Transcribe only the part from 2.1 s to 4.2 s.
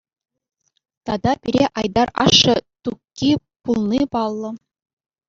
ашшӗ Тукки пулни